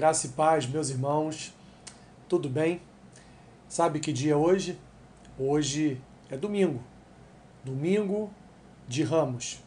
[0.00, 1.52] Graça e paz, meus irmãos.
[2.26, 2.80] Tudo bem?
[3.68, 4.78] Sabe que dia é hoje?
[5.38, 6.82] Hoje é domingo.
[7.62, 8.30] Domingo
[8.88, 9.62] de Ramos.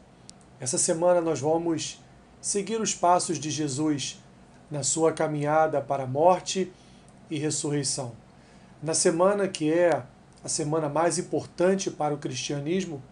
[0.59, 2.04] Essa semana nós vamos
[2.41, 4.19] seguir os passos de Jesus
[4.71, 6.73] na sua caminhada para a morte
[7.29, 8.13] e ressurreição.
[8.81, 10.02] Na semana que é
[10.43, 13.04] a semana mais importante para o cristianismo,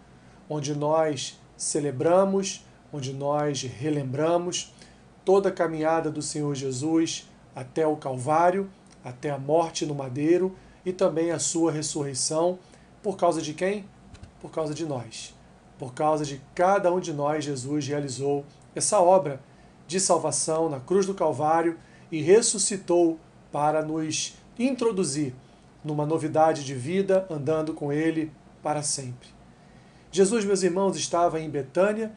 [0.49, 4.73] onde nós celebramos, onde nós relembramos
[5.23, 8.69] toda a caminhada do Senhor Jesus até o Calvário,
[9.03, 10.55] até a morte no madeiro
[10.85, 12.57] e também a sua ressurreição.
[13.03, 13.85] Por causa de quem?
[14.41, 15.33] Por causa de nós.
[15.77, 19.41] Por causa de cada um de nós, Jesus realizou essa obra
[19.87, 21.77] de salvação na cruz do Calvário
[22.11, 23.19] e ressuscitou
[23.51, 25.33] para nos introduzir
[25.83, 29.29] numa novidade de vida, andando com Ele para sempre.
[30.11, 32.11] Jesus, meus irmãos, estava em Betânia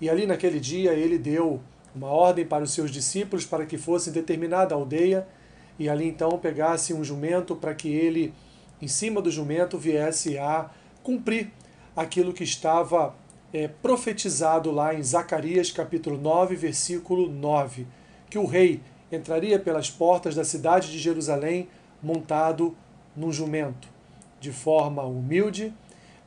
[0.00, 1.60] e ali naquele dia ele deu
[1.98, 5.26] uma ordem para os seus discípulos para que fossem determinada aldeia
[5.78, 8.32] e ali então pegasse um jumento para que ele,
[8.80, 10.70] em cima do jumento, viesse a
[11.02, 11.50] cumprir
[11.96, 13.16] aquilo que estava
[13.52, 17.86] é, profetizado lá em Zacarias capítulo 9, versículo 9,
[18.30, 21.68] que o rei entraria pelas portas da cidade de Jerusalém
[22.00, 22.76] montado
[23.16, 23.88] num jumento,
[24.40, 25.74] de forma humilde,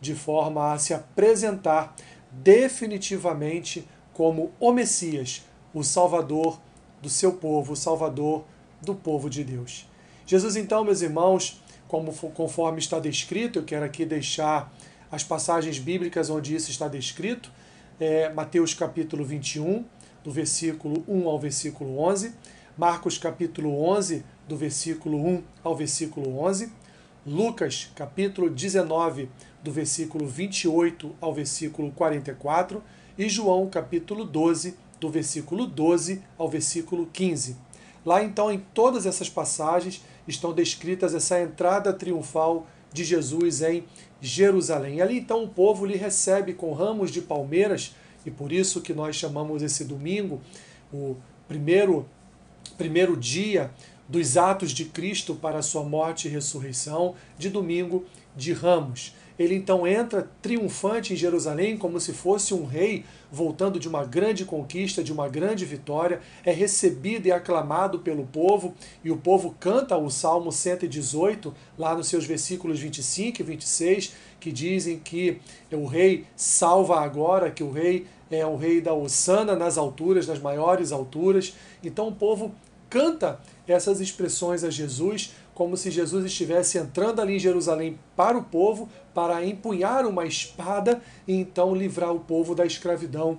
[0.02, 1.95] de forma a se apresentar
[2.30, 6.59] definitivamente como o Messias, o Salvador
[7.02, 8.44] do seu povo, o Salvador
[8.81, 9.88] do povo de Deus.
[10.25, 14.72] Jesus, então, meus irmãos, como, conforme está descrito, eu quero aqui deixar
[15.11, 17.52] as passagens bíblicas onde isso está descrito,
[18.00, 19.83] é, Mateus capítulo 21,
[20.23, 22.33] do versículo 1 ao versículo 11,
[22.78, 26.72] Marcos capítulo 11, do versículo 1 ao versículo 11,
[27.25, 29.30] Lucas capítulo 19,
[29.63, 32.81] do versículo 28 ao versículo 44,
[33.17, 37.57] e João capítulo 12, do versículo 12 ao versículo 15.
[38.05, 43.83] Lá então, em todas essas passagens, estão descritas essa entrada triunfal de Jesus em
[44.22, 44.97] Jerusalém.
[44.97, 48.94] E ali então o povo lhe recebe com ramos de palmeiras, e por isso que
[48.94, 50.39] nós chamamos esse domingo
[50.94, 51.16] o
[51.47, 52.06] primeiro,
[52.78, 53.72] primeiro dia
[54.07, 58.06] dos atos de Cristo para a sua morte e ressurreição, de domingo
[58.36, 59.14] de ramos.
[59.40, 64.46] Ele então entra triunfante em Jerusalém, como se fosse um rei voltando de uma grande
[64.46, 69.97] conquista, de uma grande vitória, é recebido e aclamado pelo povo, e o povo canta
[69.97, 75.40] o Salmo 118, lá nos seus versículos 25 e 26, que dizem que
[75.72, 80.40] o rei salva agora, que o rei é o rei da Osana nas alturas, nas
[80.40, 81.56] maiores alturas.
[81.84, 82.53] Então o povo
[82.90, 88.44] canta essas expressões a Jesus, como se Jesus estivesse entrando ali em Jerusalém para o
[88.44, 93.38] povo, para empunhar uma espada e então livrar o povo da escravidão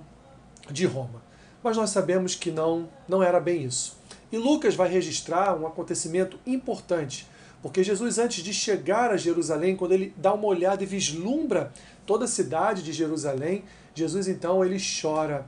[0.69, 1.21] de Roma.
[1.63, 3.97] Mas nós sabemos que não, não era bem isso.
[4.31, 7.27] E Lucas vai registrar um acontecimento importante,
[7.61, 11.71] porque Jesus, antes de chegar a Jerusalém, quando ele dá uma olhada e vislumbra
[12.05, 13.63] toda a cidade de Jerusalém,
[13.95, 15.45] Jesus então ele chora.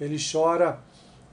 [0.00, 0.80] Ele chora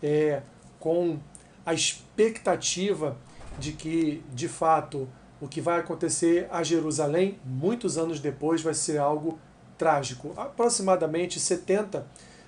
[0.02, 0.42] é,
[0.80, 1.18] com
[1.66, 3.18] a expectativa
[3.58, 5.08] de que, de fato,
[5.40, 9.40] o que vai acontecer a Jerusalém, muitos anos depois, vai ser algo
[9.78, 10.34] trágico.
[10.38, 12.06] Aproximadamente 70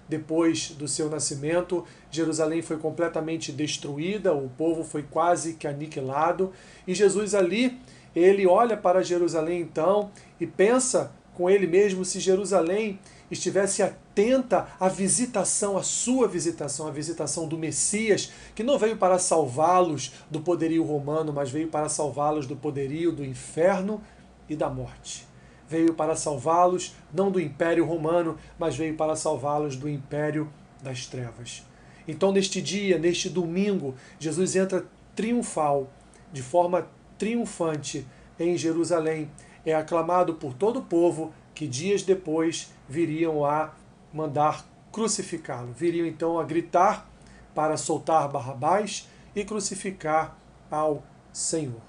[0.07, 6.53] depois do seu nascimento, Jerusalém foi completamente destruída, o povo foi quase que aniquilado,
[6.87, 7.77] e Jesus ali,
[8.15, 12.99] ele olha para Jerusalém então e pensa com ele mesmo se Jerusalém
[13.29, 19.19] estivesse atenta à visitação, à sua visitação, à visitação do Messias, que não veio para
[19.19, 24.01] salvá-los do poderio romano, mas veio para salvá-los do poderio do inferno
[24.49, 25.27] e da morte.
[25.67, 30.49] Veio para salvá-los não do império romano, mas veio para salvá-los do império
[30.81, 31.63] das trevas.
[32.07, 35.89] Então, neste dia, neste domingo, Jesus entra triunfal,
[36.31, 36.87] de forma
[37.17, 38.07] triunfante
[38.39, 39.29] em Jerusalém.
[39.65, 43.73] É aclamado por todo o povo que dias depois viriam a
[44.13, 45.73] mandar crucificá-lo.
[45.73, 47.09] Viriam então a gritar
[47.55, 50.37] para soltar Barrabás e crucificar
[50.69, 51.01] ao
[51.33, 51.81] Senhor.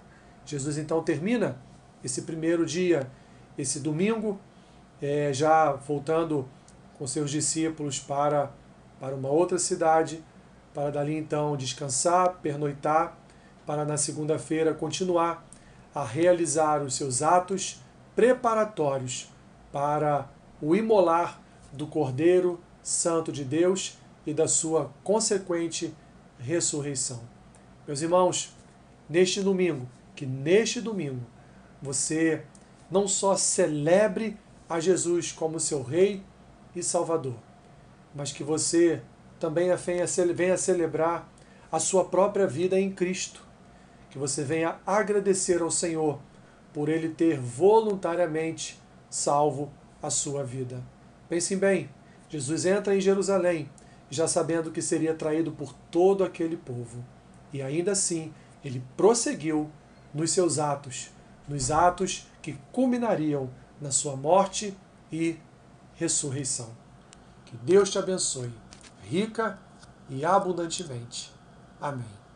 [0.47, 1.61] Jesus então termina
[2.03, 3.11] esse primeiro dia,
[3.59, 4.41] esse domingo,
[5.03, 6.49] é, já voltando
[6.97, 8.51] com seus discípulos para,
[8.99, 10.25] para uma outra cidade,
[10.73, 13.19] para dali então descansar, pernoitar,
[13.67, 15.47] para na segunda-feira continuar
[15.95, 17.83] a realizar os seus atos
[18.17, 19.29] preparatórios
[19.73, 20.29] para
[20.61, 21.41] o imolar
[21.73, 25.95] do Cordeiro Santo de Deus e da sua consequente
[26.39, 27.21] ressurreição.
[27.87, 28.55] Meus irmãos,
[29.09, 31.21] neste domingo, que neste domingo
[31.81, 32.43] você
[32.91, 34.37] não só celebre
[34.69, 36.23] a Jesus como seu Rei
[36.75, 37.37] e Salvador,
[38.15, 39.03] mas que você
[39.39, 41.29] também venha celebrar
[41.71, 43.43] a sua própria vida em Cristo.
[44.11, 46.19] Que você venha agradecer ao Senhor
[46.73, 48.81] por ele ter voluntariamente
[49.11, 49.71] salvo
[50.03, 50.83] a sua vida.
[51.29, 51.91] Pensem bem,
[52.29, 53.71] Jesus entra em Jerusalém,
[54.11, 57.05] já sabendo que seria traído por todo aquele povo.
[57.53, 58.33] E ainda assim,
[58.65, 59.71] ele prosseguiu
[60.13, 61.11] nos seus atos,
[61.49, 63.51] nos atos que culminariam
[63.81, 64.77] na sua morte
[65.11, 65.39] e
[65.97, 66.71] ressurreição.
[67.45, 68.53] Que Deus te abençoe,
[69.03, 69.59] rica
[70.09, 71.33] e abundantemente.
[71.81, 72.28] Amém.